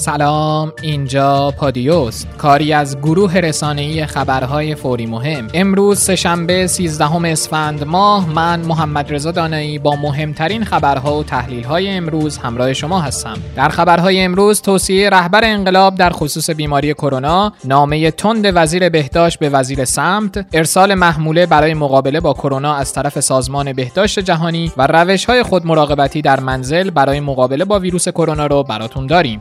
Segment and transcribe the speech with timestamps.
[0.00, 5.48] سلام اینجا پادیوست کاری از گروه رسانه‌ای خبرهای فوری مهم.
[5.54, 12.38] امروز سهشنبه 13 اسفند ماه من محمد رضا دانایی با مهمترین خبرها و تحلیل‌های امروز
[12.38, 13.34] همراه شما هستم.
[13.56, 19.48] در خبرهای امروز توصیه رهبر انقلاب در خصوص بیماری کرونا نامه تند وزیر بهداشت به
[19.48, 25.42] وزیر سمت ارسال محموله برای مقابله با کرونا از طرف سازمان بهداشت جهانی و روش‌های
[25.42, 29.40] خود مراقبتی در منزل برای مقابله با ویروس کرونا رو براتون داریم.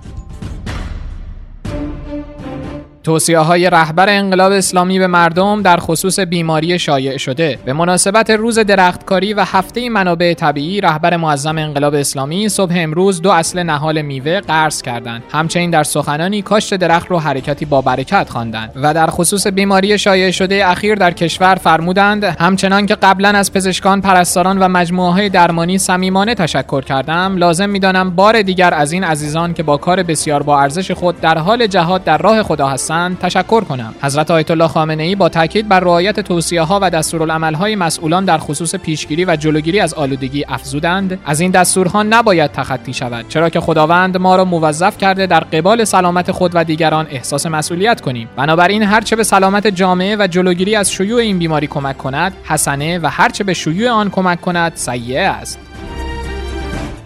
[3.09, 7.59] توصیه های رهبر انقلاب اسلامی به مردم در خصوص بیماری شایع شده.
[7.65, 13.31] به مناسبت روز درختکاری و هفته منابع طبیعی رهبر معظم انقلاب اسلامی صبح امروز دو
[13.31, 15.23] اصل نهال میوه قرض کردند.
[15.31, 20.31] همچنین در سخنانی کاشت درخت رو حرکتی با برکت خواندند و در خصوص بیماری شایع
[20.31, 25.77] شده اخیر در کشور فرمودند همچنان که قبلا از پزشکان پرستاران و مجموعه های درمانی
[25.77, 30.61] صمیمانه تشکر کردم لازم می‌دانم بار دیگر از این عزیزان که با کار بسیار با
[30.61, 33.95] ارزش خود در حال جهاد در راه خدا هستند تشکر کنم.
[34.01, 38.25] حضرت آیت الله خامنه ای با تاکید بر رعایت توصیه ها و دستورالعمل های مسئولان
[38.25, 41.19] در خصوص پیشگیری و جلوگیری از آلودگی افزودند.
[41.25, 45.83] از این دستورها نباید تخطی شود چرا که خداوند ما را موظف کرده در قبال
[45.83, 48.29] سلامت خود و دیگران احساس مسئولیت کنیم.
[48.35, 53.07] بنابراین هرچه به سلامت جامعه و جلوگیری از شیوع این بیماری کمک کند حسنه و
[53.07, 55.68] هرچه به شیوع آن کمک کند سیئه است.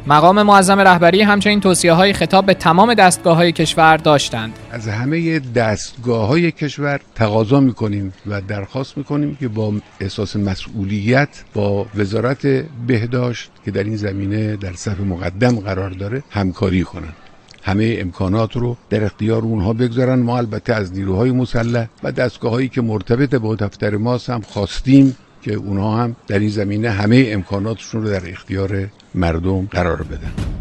[0.07, 4.53] مقام معظم رهبری همچنین توصیه های خطاب به تمام دستگاه های کشور داشتند.
[4.71, 11.85] از همه دستگاه های کشور تقاضا می‌کنیم و درخواست می‌کنیم که با احساس مسئولیت با
[11.95, 12.47] وزارت
[12.87, 17.15] بهداشت که در این زمینه در صف مقدم قرار داره همکاری کنند.
[17.63, 20.19] همه امکانات رو در اختیار اونها بگذارن.
[20.19, 25.15] ما البته از نیروهای مسلح و دستگاه هایی که مرتبط با دفتر ماست هم خواستیم
[25.41, 30.53] که اونها هم در این زمینه همه امکاناتشون رو در اختیار مردم قرار بدن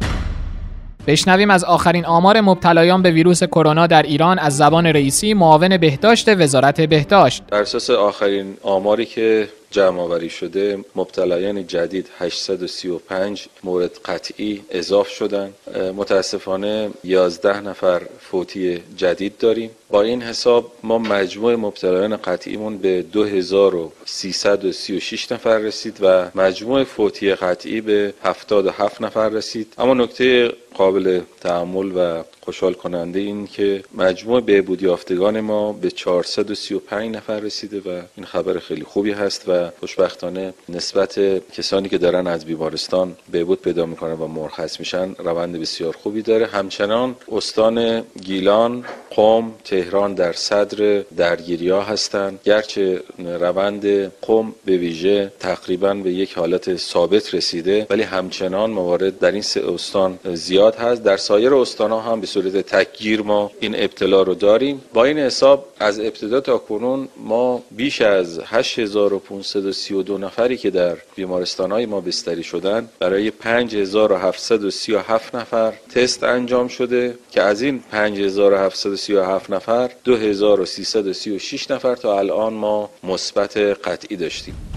[1.06, 4.39] بشنویم از آخرین آمار مبتلایان به ویروس کرونا در ایران.
[4.39, 7.42] از زبان رئیسی معاون بهداشت وزارت بهداشت.
[7.50, 15.50] بر اساس آخرین آماری که جمع آوری شده مبتلایان جدید 835 مورد قطعی اضاف شدن.
[15.97, 19.71] متاسفانه 11 نفر فوتی جدید داریم.
[19.92, 27.80] با این حساب ما مجموع مبتلایان قطعیمون به 2336 نفر رسید و مجموع فوتی قطعی
[27.80, 29.75] به 77 نفر رسید.
[29.78, 37.16] اما نکته قابل تعمل و خوشحال کننده این که مجموع بهبود یافتگان ما به 435
[37.16, 41.20] نفر رسیده و این خبر خیلی خوبی هست و خوشبختانه نسبت
[41.52, 46.47] کسانی که دارن از بیمارستان بهبود پیدا می‌کنن و مرخص میشن روند بسیار خوبی داره.
[46.47, 49.81] همچنان استان گیلان قم تهران
[50.16, 52.41] در صدر درگیری ها هستند.
[52.44, 59.32] گرچه روند قم به ویژه تقریبا به یک حالت ثابت رسیده ولی همچنان موارد در
[59.32, 61.03] این سه استان زیاد هست.
[61.03, 64.82] در سایر استان ها هم به صورت تکگیر ما این ابتلا رو داریم.
[64.94, 71.72] با این حساب از ابتدا تا کنون ما بیش از 8532 نفری که در بیمارستان
[71.72, 79.72] های ما بستری شدن برای 5737 نفر تست انجام شده که از این 5737 نفر
[79.72, 84.72] 2336 نفر تا الان ما مثبت قطعی داشتیم.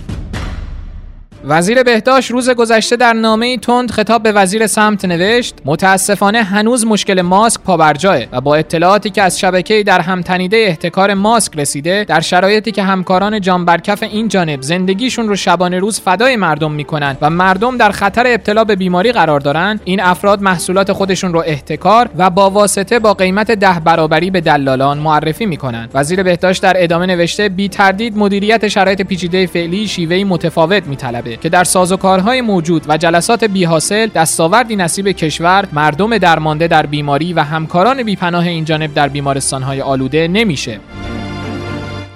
[1.47, 7.21] وزیر بهداشت روز گذشته در نامه تند خطاب به وزیر سمت نوشت متاسفانه هنوز مشکل
[7.21, 12.21] ماسک پابرجاه و با اطلاعاتی که از شبکه در هم تنیده احتکار ماسک رسیده در
[12.21, 17.29] شرایطی که همکاران جان برکف این جانب زندگیشون رو شبانه روز فدای مردم می‌کنن و
[17.29, 22.29] مردم در خطر ابتلا به بیماری قرار دارن این افراد محصولات خودشون رو احتکار و
[22.29, 27.49] با واسطه با قیمت ده برابری به دلالان معرفی می‌کنن وزیر بهداشت در ادامه نوشته
[27.49, 31.34] بی تردید مدیریت شرایط پیچیده فعلی شیوهی متفاوت میطلبه.
[31.41, 37.39] که در سازوکارهای موجود و جلسات بیحاصل دستاوردی نصیب کشور مردم درمانده در بیماری و
[37.39, 40.79] همکاران بیپناه این جانب در بیمارستانهای آلوده نمیشه.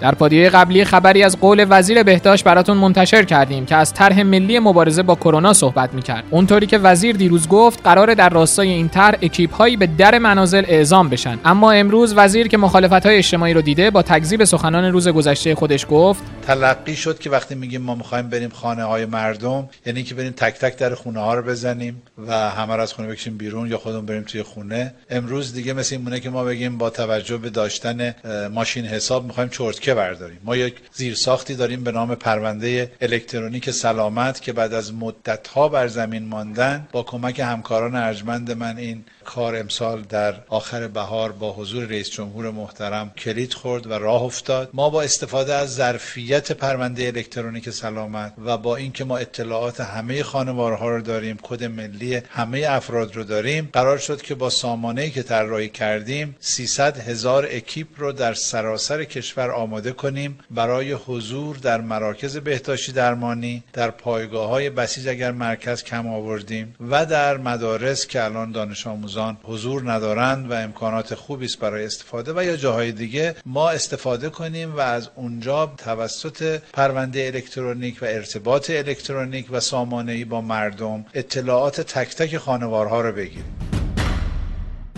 [0.02, 4.60] در پادیه قبلی خبری از قول وزیر بهداشت براتون منتشر کردیم که از طرح ملی
[4.60, 6.24] مبارزه با کرونا صحبت می‌کرد.
[6.30, 11.10] اونطوری که وزیر دیروز گفت قرار در راستای این طرح اکیپ به در منازل اعزام
[11.10, 11.40] بشن.
[11.46, 15.86] اما امروز وزیر که مخالفت های اجتماعی رو دیده با تکذیب سخنان روز گذشته خودش
[15.90, 20.32] گفت تلقی شد که وقتی میگیم ما می‌خوایم بریم خانه های مردم یعنی که بریم
[20.32, 23.78] تک تک در خونه ها رو بزنیم و همه رو از خونه بکشیم بیرون یا
[23.78, 24.94] خودمون بریم توی خونه.
[25.10, 28.16] امروز دیگه مثل این که ما بگیم با توجه به داشتن
[28.54, 30.40] ماشین حساب می‌خوایم چرت شبکه برداریم.
[30.44, 36.26] ما یک زیرساختی داریم به نام پرونده الکترونیک سلامت که بعد از مدتها بر زمین
[36.26, 42.10] ماندن با کمک همکاران ارجمند من این کار امسال در آخر بهار با حضور رئیس
[42.10, 44.70] جمهور محترم کلید خورد و راه افتاد.
[44.74, 50.90] ما با استفاده از ظرفیت پرونده الکترونیک سلامت و با اینکه ما اطلاعات همه خانوارها
[50.90, 55.70] رو داریم کد ملی همه افراد رو داریم قرار شد که با سامانه که طراحی
[55.70, 62.92] کردیم 300 هزار اکیپ رو در سراسر کشور آماده کنیم برای حضور در مراکز بهداشتی
[62.92, 68.88] درمانی در پایگاه های بسیج اگر مرکز کم آوردیم و در مدارس که الان دانش
[68.88, 74.30] آموزان حضور ندارند و امکانات خوبی است برای استفاده و یا جاهای دیگه ما استفاده
[74.30, 81.82] کنیم و از اونجا توسط پرونده الکترونیک و ارتباط الکترونیک و سامانه با مردم اطلاعات
[81.82, 83.59] تک تک خانوارها رو بگیریم.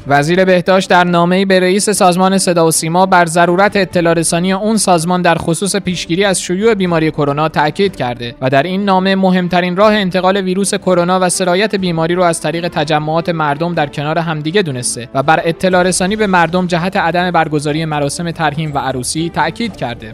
[0.07, 4.77] وزیر بهداشت در نامه‌ای به رئیس سازمان صدا و سیما بر ضرورت اطلاع رسانی اون
[4.77, 9.77] سازمان در خصوص پیشگیری از شیوع بیماری کرونا تاکید کرده و در این نامه مهمترین
[9.77, 14.61] راه انتقال ویروس کرونا و سرایت بیماری رو از طریق تجمعات مردم در کنار همدیگه
[14.61, 19.75] دونسته و بر اطلاع رسانی به مردم جهت عدم برگزاری مراسم ترحیم و عروسی تاکید
[19.75, 20.13] کرده.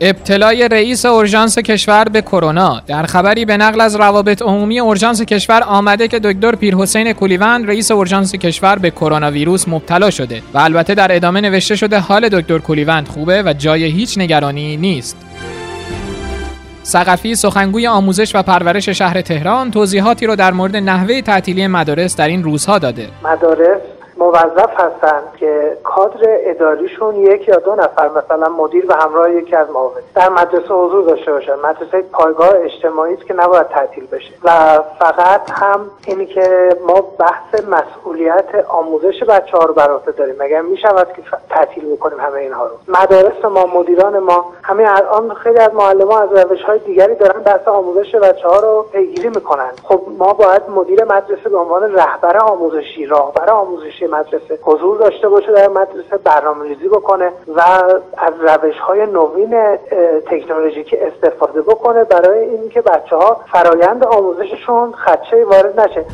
[0.00, 5.62] ابتلای رئیس اورژانس کشور به کرونا در خبری به نقل از روابط عمومی اورژانس کشور
[5.62, 10.94] آمده که دکتر پیرحسین کولیوند رئیس اورژانس کشور به کرونا ویروس مبتلا شده و البته
[10.94, 15.16] در ادامه نوشته شده حال دکتر کولیوند خوبه و جای هیچ نگرانی نیست
[16.82, 22.28] سقفی سخنگوی آموزش و پرورش شهر تهران توضیحاتی رو در مورد نحوه تعطیلی مدارس در
[22.28, 23.08] این روزها داده.
[23.24, 23.80] مدارس
[24.16, 29.70] موظف هستند که کادر اداریشون یک یا دو نفر مثلا مدیر و همراه یکی از
[29.70, 34.32] معاون در مدرسه حضور داشته باشن مدرسه پایگاه اجتماعی است که نباید تعطیل بشه.
[34.44, 34.50] و
[34.98, 40.34] فقط هم اینی که ما بحث مسئولیت آموزش بچه ها رو بر داریم.
[40.38, 45.34] مگر می شود که تعطیل بکنیم همه اینها رو؟ مدارس ما مدیران ما همه الان
[45.34, 49.70] خیلی از معلمان از روش های دیگری دارن بحث آموزش بچه ها رو پیگیری می‌کنن.
[49.82, 55.52] خب ما باید مدیر مدرسه به عنوان رهبر آموزشی راهبر آموزشی مدرسه حضور داشته باشه
[55.52, 57.60] در مدرسه برنامه ریزی بکنه و
[58.18, 59.76] از روش های نوین
[60.26, 66.04] تکنولوژیکی استفاده بکنه برای اینکه بچه ها فرایند آموزششون خدشه وارد نشه.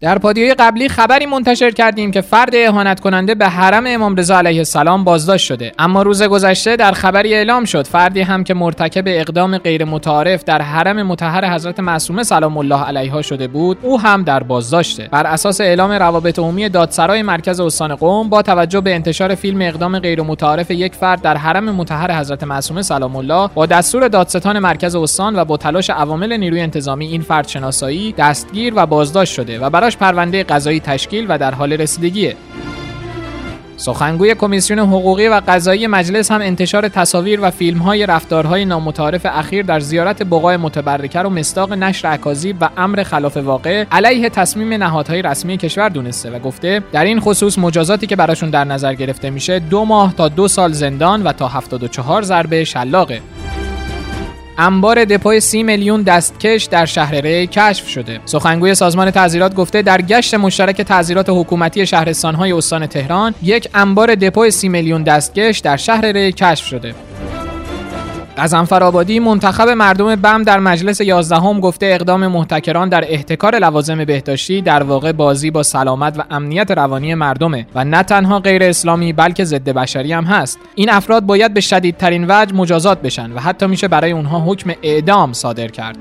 [0.00, 4.58] در پادیای قبلی خبری منتشر کردیم که فرد اهانت کننده به حرم امام رضا علیه
[4.58, 5.72] السلام بازداشت شده.
[5.78, 10.62] اما روز گذشته در خبری اعلام شد فردی هم که مرتکب اقدام غیر متعارف در
[10.62, 15.08] حرم مطهر حضرت معصومه سلام الله علیها شده بود او هم در بازداشته.
[15.12, 19.98] بر اساس اعلام روابط عمومی دادسرای مرکز استان قم با توجه به انتشار فیلم اقدام
[19.98, 24.96] غیر متعارف یک فرد در حرم مطهر حضرت معصومه سلام الله با دستور دادستان مرکز
[24.96, 29.70] استان و با تلاش عوامل نیروی انتظامی این فرد شناسایی دستگیر و بازداشت شده و
[29.70, 32.36] برای پرونده قضایی تشکیل و در حال رسیدگیه.
[33.80, 39.62] سخنگوی کمیسیون حقوقی و قضایی مجلس هم انتشار تصاویر و فیلم های رفتارهای نامتعارف اخیر
[39.62, 45.22] در زیارت بقای متبرکه رو مستاق نشر اکاذیب و امر خلاف واقع علیه تصمیم نهادهای
[45.22, 49.58] رسمی کشور دونسته و گفته در این خصوص مجازاتی که براشون در نظر گرفته میشه
[49.58, 53.20] دو ماه تا دو سال زندان و تا 74 ضربه شلاقه.
[54.60, 58.20] انبار دپوی سی میلیون دستکش در شهر ری کشف شده.
[58.24, 64.50] سخنگوی سازمان تعذیرات گفته در گشت مشترک تعذیرات حکومتی شهرستانهای استان تهران یک انبار دپوی
[64.50, 66.94] سی میلیون دستکش در شهر ری کشف شده.
[68.36, 74.04] قزنفر آبادی منتخب مردم بم در مجلس 11 هم گفته اقدام محتکران در احتکار لوازم
[74.04, 79.12] بهداشتی در واقع بازی با سلامت و امنیت روانی مردمه و نه تنها غیر اسلامی
[79.12, 80.58] بلکه ضد بشری هم هست.
[80.74, 85.32] این افراد باید به شدیدترین وجه مجازات بشن و حتی میشه برای اونها حکم اعدام
[85.32, 85.96] صادر کرد.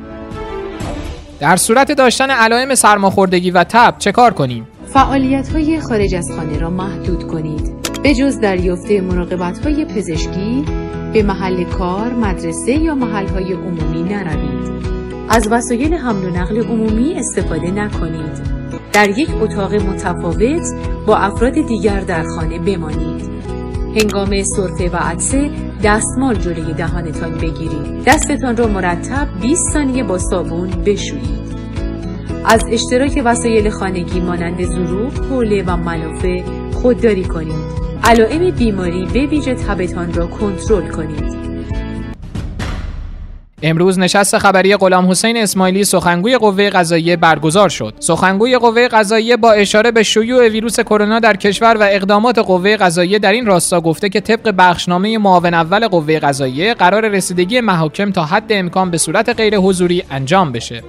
[1.40, 6.60] در صورت داشتن علائم سرماخوردگی و تب چه کار کنیم؟ فعالیت های خارج از خانه
[6.60, 7.80] را محدود کنید.
[8.04, 10.66] به جز دریافت مراقبت های پزشکی
[11.14, 14.70] به محل کار، مدرسه یا محل عمومی نروید.
[15.30, 18.60] از وسایل حمل و نقل عمومی استفاده نکنید.
[18.94, 20.62] در یک اتاق متفاوت
[21.06, 23.30] با افراد دیگر در خانه بمانید.
[23.96, 25.50] هنگام سرفه و عدسه
[25.84, 28.04] دستمال جلوی دهانتان بگیرید.
[28.06, 31.50] دستتان را مرتب 20 ثانیه با صابون بشویید.
[32.46, 37.89] از اشتراک وسایل خانگی مانند ظروف، حوله و ملافه خودداری کنید.
[38.10, 41.40] علائم بیماری به ویژه تبتان را کنترل کنید.
[43.64, 47.94] امروز نشست خبری غلام حسین اسماعیلی سخنگوی قوه قضاییه برگزار شد.
[48.00, 53.20] سخنگوی قوه قضاییه با اشاره به شیوع ویروس کرونا در کشور و اقدامات قوه قضاییه
[53.20, 58.26] در این راستا گفته که طبق بخشنامه معاون اول قوه قضاییه قرار رسیدگی محاکم تا
[58.26, 60.84] حد امکان به صورت غیر حضوری انجام بشه.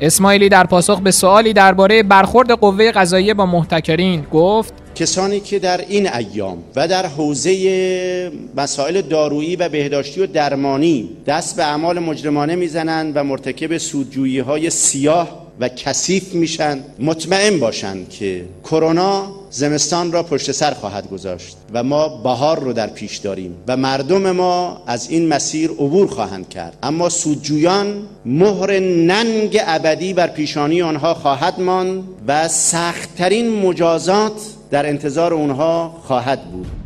[0.00, 5.80] اسماعیلی در پاسخ به سوالی درباره برخورد قوه قضاییه با محتکرین گفت کسانی که در
[5.88, 12.54] این ایام و در حوزه مسائل دارویی و بهداشتی و درمانی دست به اعمال مجرمانه
[12.54, 20.22] می‌زنند و مرتکب سودجویی های سیاه و کثیف میشن مطمئن باشند که کرونا زمستان را
[20.22, 25.10] پشت سر خواهد گذاشت و ما بهار رو در پیش داریم و مردم ما از
[25.10, 26.76] این مسیر عبور خواهند کرد.
[26.82, 34.40] اما سودجویان مهر ننگ ابدی بر پیشانی آنها خواهد ماند و سختترین مجازات
[34.72, 36.81] در انتظار اونها خواهد بود.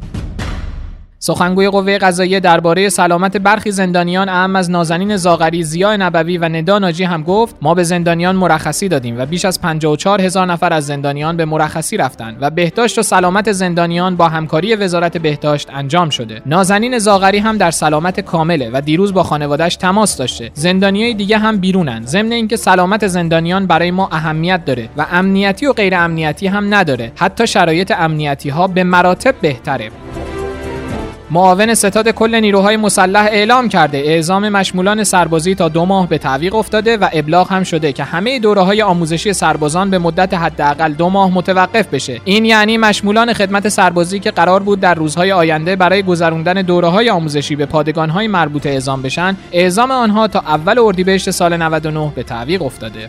[1.26, 6.78] سخنگوی قوه قضاییه درباره سلامت برخی زندانیان اهم از نازنین زاغری زیا نبوی و ندا
[6.78, 10.86] ناجی هم گفت ما به زندانیان مرخصی دادیم و بیش از 54 هزار نفر از
[10.86, 16.42] زندانیان به مرخصی رفتند و بهداشت و سلامت زندانیان با همکاری وزارت بهداشت انجام شده.
[16.46, 20.50] نازنین زاغری هم در سلامت کامله و دیروز با خانوادهش تماس داشته.
[20.54, 22.02] زندانیای دیگه هم بیرونن.
[22.04, 27.12] ضمن اینکه سلامت زندانیان برای ما اهمیت داره و امنیتی و غیر امنیتی هم نداره.
[27.16, 29.90] حتی شرایط امنیتی ها به مراتب بهتره.
[31.30, 36.54] معاون ستاد کل نیروهای مسلح اعلام کرده اعزام مشمولان سربازی تا دو ماه به تعویق
[36.54, 41.08] افتاده و ابلاغ هم شده که همه دوره های آموزشی سربازان به مدت حداقل دو
[41.08, 42.20] ماه متوقف بشه.
[42.24, 47.10] این یعنی مشمولان خدمت سربازی که قرار بود در روزهای آینده برای گذراندن دوره های
[47.10, 52.22] آموزشی به پادگان های مربوطه اعزام بشن اعزام آنها تا اول اردیبهشت سال 99 به
[52.22, 53.08] تعویق افتاده.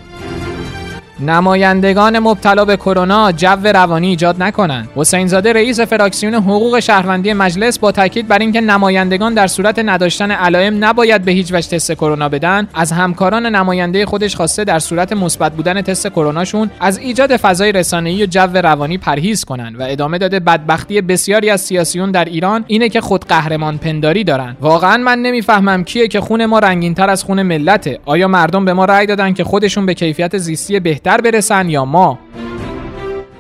[1.19, 4.89] نمایندگان مبتلا به کرونا جو روانی ایجاد نکنند.
[4.95, 10.31] حسین زاده رئیس فراکسیون حقوق شهروندی مجلس با تاکید بر اینکه نمایندگان در صورت نداشتن
[10.31, 15.13] علائم نباید به هیچ وجه تست کرونا بدن از همکاران نماینده خودش خواسته در صورت
[15.13, 20.17] مثبت بودن تست کروناشون از ایجاد فضای رسانه‌ای و جو روانی پرهیز کنند و ادامه
[20.17, 24.55] داده بدبختی بسیاری از سیاسیون در ایران اینه که خود قهرمان پنداری دارن.
[24.61, 27.99] واقعا من نمی‌فهمم کیه که خون ما رنگینتر از خون ملته.
[28.05, 31.85] آیا مردم به ما رأی دادن که خودشون به کیفیت زیستی بهتر بهتر برسن یا
[31.85, 32.19] ما.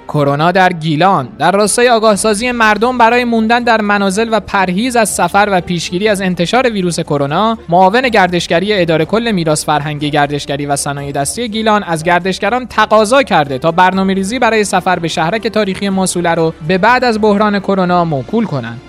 [0.07, 5.47] کرونا در گیلان در راستای آگاهسازی مردم برای موندن در منازل و پرهیز از سفر
[5.51, 11.11] و پیشگیری از انتشار ویروس کرونا معاون گردشگری اداره کل میراث فرهنگی گردشگری و صنایع
[11.11, 16.35] دستی گیلان از گردشگران تقاضا کرده تا برنامه ریزی برای سفر به شهرک تاریخی ماسوله
[16.35, 18.81] رو به بعد از بحران کرونا موکول کنند.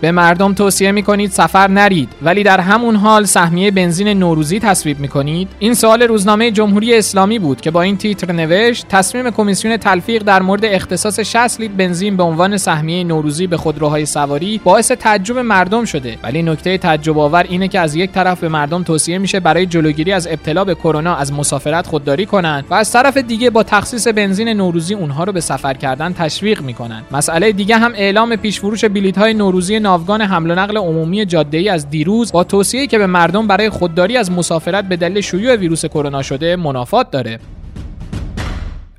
[0.00, 5.00] به مردم توصیه می کنید سفر نرید ولی در همون حال سهمیه بنزین نوروزی تصویب
[5.00, 9.76] می کنید این سوال روزنامه جمهوری اسلامی بود که با این تیتر نوشت تصمیم کمیسیون
[9.76, 14.92] تلفیق در مورد اختصاص 60 لیتر بنزین به عنوان سهمیه نوروزی به خودروهای سواری باعث
[14.92, 16.18] تعجب مردم شده.
[16.22, 20.12] ولی نکته تعجب آور اینه که از یک طرف به مردم توصیه میشه برای جلوگیری
[20.12, 24.48] از ابتلا به کرونا از مسافرت خودداری کنند و از طرف دیگه با تخصیص بنزین
[24.48, 29.34] نوروزی اونها رو به سفر کردن تشویق می‌کنن مسئله دیگه هم اعلام پیشفروش بلیط های
[29.34, 33.46] نوروزی ناوگان حمل و نقل عمومی جاده ای از دیروز با توصیه که به مردم
[33.46, 37.38] برای خودداری از مسافرت به دلیل شیوع ویروس کرونا شده منافات داره.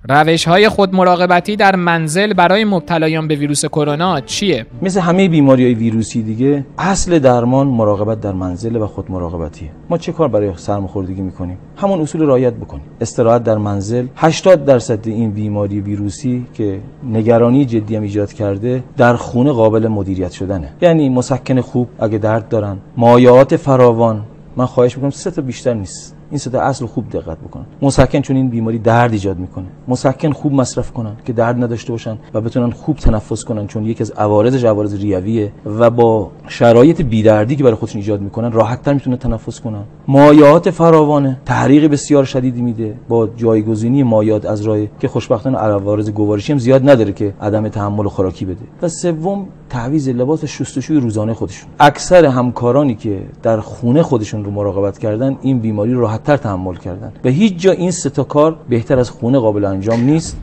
[0.10, 5.64] روش های خود مراقبتی در منزل برای مبتلایان به ویروس کرونا چیه؟ مثل همه بیماری
[5.64, 9.70] های ویروسی دیگه اصل درمان مراقبت در منزل و خود مراقبتیه.
[9.90, 12.84] ما چه کار برای سرماخوردگی می‌کنیم؟ همون اصول رعایت بکنیم.
[13.02, 19.16] استراحت در منزل 80 درصد این بیماری ویروسی که نگرانی جدی هم ایجاد کرده در
[19.16, 20.70] خونه قابل مدیریت شدنه.
[20.82, 24.24] یعنی مسکن خوب اگه درد دارن مایعات فراوان.
[24.58, 26.15] من خواهش می‌کنم سه تا بیشتر نیست.
[26.36, 27.66] این سه اصل خوب دقت بکنن.
[27.82, 29.66] مسکن چون این بیماری درد ایجاد می‌کنه.
[29.88, 34.04] مسکن خوب مصرف کنن که درد نداشته باشن و بتونن خوب تنفس کنن چون یکی
[34.04, 38.94] از عوارضش عوارض ریویه و با شرایط بیدردی که برای خودشون ایجاد می‌کنن راحت تر
[38.94, 39.84] می‌تونه تنفس کنن.
[40.08, 46.52] مایعات فراوانه تحریق بسیار شدیدی میده با جایگزینی مایعات از راه که خوشبختانه عوارض گوارشی
[46.52, 48.66] هم زیاد نداره که عدم تحمل خوراکی بده.
[48.82, 51.70] و سوم تعویض لباس شستشوی روزانه خودشون.
[51.80, 57.12] اکثر همکارانی که در خونه خودشون رو مراقبت کردن این بیماری راحتتر تحمل کردن.
[57.22, 60.38] به هیچ جا این سه کار بهتر از خونه قابل انجام نیست.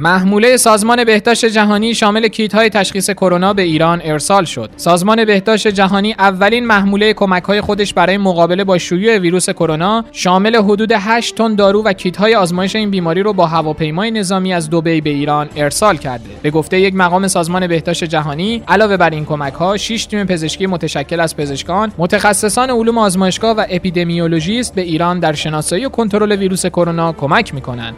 [0.00, 4.70] محموله سازمان بهداشت جهانی شامل کیت های تشخیص کرونا به ایران ارسال شد.
[4.76, 10.56] سازمان بهداشت جهانی اولین محموله کمک های خودش برای مقابله با شیوع ویروس کرونا شامل
[10.56, 14.70] حدود 8 تن دارو و کیت های آزمایش این بیماری رو با هواپیمای نظامی از
[14.70, 16.30] دبی به ایران ارسال کرده.
[16.42, 20.66] به گفته یک مقام سازمان بهداشت جهانی، علاوه بر این کمک ها، 6 تیم پزشکی
[20.66, 26.66] متشکل از پزشکان، متخصصان علوم آزمایشگاه و اپیدمیولوژیست به ایران در شناسایی و کنترل ویروس
[26.66, 27.94] کرونا کمک می‌کنند.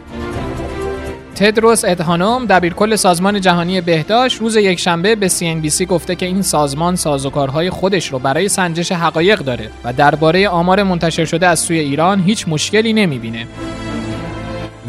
[1.35, 7.69] تدروس ادهانوم دبیرکل سازمان جهانی بهداشت روز یکشنبه به CNBC گفته که این سازمان سازوکارهای
[7.69, 12.47] خودش رو برای سنجش حقایق داره و درباره آمار منتشر شده از سوی ایران هیچ
[12.47, 13.47] مشکلی نمی‌بینه.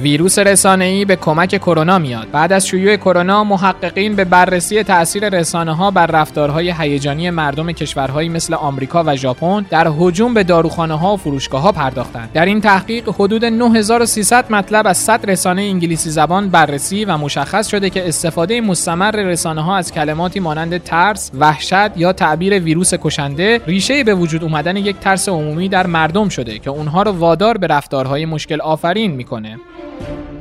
[0.03, 2.31] ویروس رسانه‌ای به کمک کرونا میاد.
[2.33, 8.29] بعد از شیوع کرونا محققین به بررسی تاثیر رسانه ها بر رفتارهای هیجانی مردم کشورهایی
[8.29, 12.33] مثل آمریکا و ژاپن در هجوم به داروخانه ها و فروشگاه ها پرداختند.
[12.33, 17.91] در این تحقیق حدود 9300 مطلب از 100 رسانه انگلیسی زبان بررسی و مشخص شده
[17.91, 24.05] که استفاده مستمر رسانه ها از کلماتی مانند ترس، وحشت یا تعبیر ویروس کشنده ریشه
[24.05, 28.27] به وجود اومدن یک ترس عمومی در مردم شده که اونها رو وادار به رفتارهای
[28.27, 29.59] مشکل آفرین می‌کنه.
[29.99, 30.32] thank you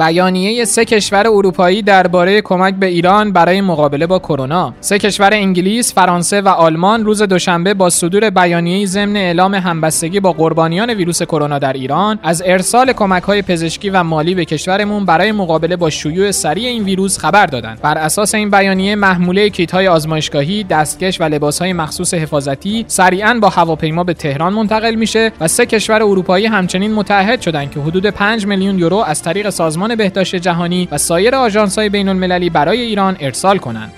[0.00, 5.94] بیانیه سه کشور اروپایی درباره کمک به ایران برای مقابله با کرونا سه کشور انگلیس،
[5.94, 11.58] فرانسه و آلمان روز دوشنبه با صدور بیانیه ضمن اعلام همبستگی با قربانیان ویروس کرونا
[11.58, 16.68] در ایران از ارسال کمک‌های پزشکی و مالی به کشورمون برای مقابله با شیوع سریع
[16.68, 17.80] این ویروس خبر دادند.
[17.82, 24.04] بر اساس این بیانیه محموله کیت‌های آزمایشگاهی، دستکش و لباس‌های مخصوص حفاظتی سریعا با هواپیما
[24.04, 28.78] به تهران منتقل میشه و سه کشور اروپایی همچنین متحد شدند که حدود 5 میلیون
[28.78, 33.92] یورو از طریق سازمان بهداشت جهانی و سایر آژانس‌های بین‌المللی برای ایران ارسال کنند.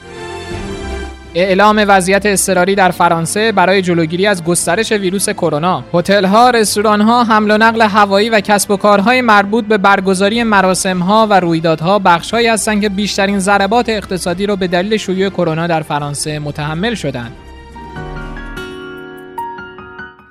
[1.35, 7.59] اعلام وضعیت اضطراری در فرانسه برای جلوگیری از گسترش ویروس کرونا هتل‌ها، رستوران‌ها، حمل و
[7.59, 12.89] نقل هوایی و کسب و کارهای مربوط به برگزاری مراسم‌ها و رویدادها بخشهایی هستند که
[12.89, 17.33] بیشترین ضربات اقتصادی را به دلیل شیوع کرونا در فرانسه متحمل شدند.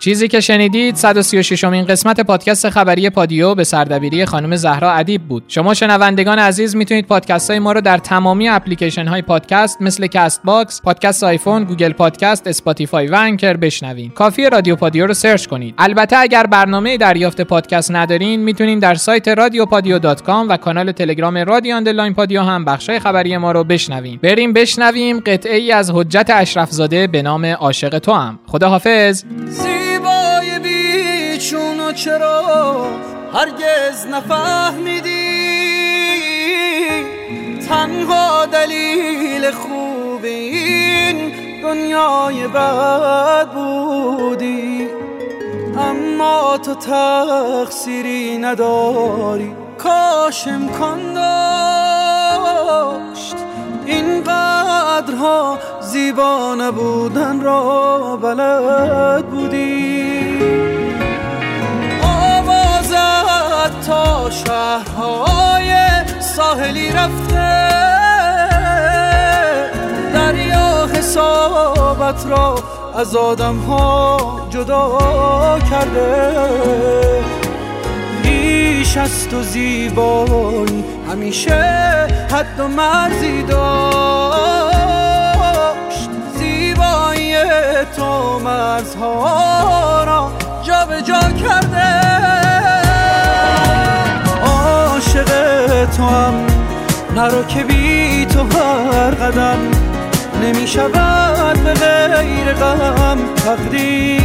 [0.02, 5.44] چیزی که شنیدید 136 امین قسمت پادکست خبری پادیو به سردبیری خانم زهرا ادیب بود.
[5.48, 10.42] شما شنوندگان عزیز می‌تونید پادکست های ما رو در تمامی اپلیکیشن های پادکست مثل کست
[10.44, 14.10] باکس، پادکست آیفون، گوگل پادکست، اسپاتیفای و انکر بشنوین.
[14.10, 15.76] کافی رادیو پادیو رو search کنید.
[15.78, 22.14] البته اگر برنامه دریافت پادکست ندارین می‌تونید در سایت رادیوپادیو.com و کانال تلگرام رادیو underline
[22.14, 24.20] پادیو هم بخشای خبری ما رو بشنوین.
[24.24, 28.40] بریم بشنویم قطعه ای از حجت اشرفزاده به نام عاشق تو هم.
[28.48, 29.24] خداحافظ.
[31.50, 32.86] چون چرا
[33.34, 35.12] هرگز نفهمیدی.
[37.70, 41.32] تنها دلیل خوب این
[41.62, 44.90] دنیای بد بودی.
[45.78, 49.56] اما تو تقصیری نداری.
[49.78, 53.36] کاش امکان داشت.
[53.86, 59.81] این قدرها زیبا نبودن را بلد بودی.
[64.30, 65.74] شهرهای
[66.20, 67.70] ساحلی رفته.
[70.14, 72.56] دریا حسابت را
[72.98, 76.34] از آدم ها جدا کرده.
[78.24, 83.62] بیش از تو زیبایی همیشه حد و مرزی داشت.
[86.36, 87.36] زیبایی
[87.96, 90.32] تو مرزها را
[90.86, 92.41] به جا کرده.
[95.98, 96.34] تو هم.
[97.16, 99.58] نرو که بی تو هر قدم.
[100.44, 104.22] نمی شود به غیر غم تقدیرم.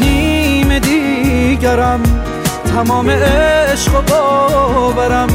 [0.00, 2.00] نیم دیگرم.
[2.74, 5.28] تمام عشق و باورم.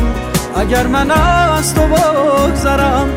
[0.55, 3.07] اگر من از تو بگذرم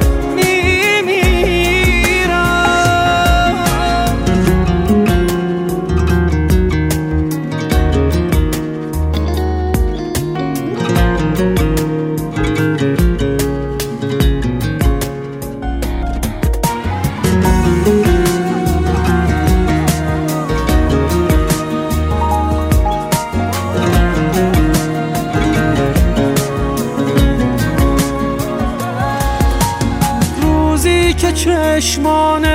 [31.14, 32.47] چشمان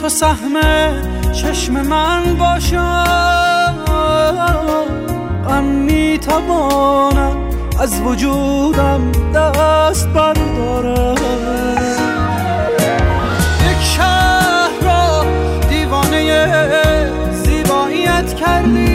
[0.00, 0.60] تو سهم
[1.32, 3.74] چشم من باشم
[5.48, 7.36] غم می‌توانم
[7.80, 11.14] از وجودم دست بردارم.
[13.70, 15.24] یک شهر را
[15.68, 18.93] دیوانه زیباییت کردی.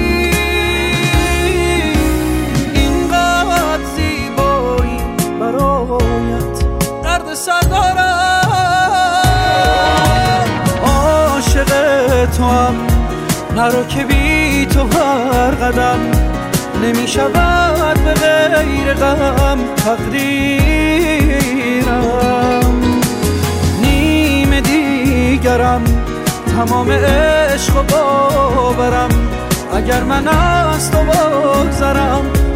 [12.50, 12.76] هم
[13.56, 16.00] نرو که بی تو هر قدم
[16.84, 20.30] نمی شود به غیر غم تقدیرم.
[23.82, 25.84] نیم دیگرم
[26.56, 29.10] تمام عشق و باورم.
[29.76, 32.49] اگر من از تو بگذرم